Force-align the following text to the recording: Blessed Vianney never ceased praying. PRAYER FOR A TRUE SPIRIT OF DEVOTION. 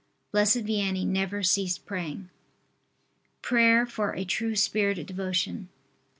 Blessed 0.31 0.65
Vianney 0.65 1.05
never 1.05 1.43
ceased 1.43 1.85
praying. 1.85 2.31
PRAYER 3.43 3.85
FOR 3.85 4.13
A 4.15 4.25
TRUE 4.25 4.55
SPIRIT 4.55 4.97
OF 4.97 5.05
DEVOTION. 5.05 5.69